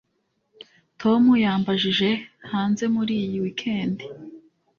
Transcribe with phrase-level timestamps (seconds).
[1.01, 2.09] Tom yambajije
[2.51, 3.97] hanze muri iyi weekend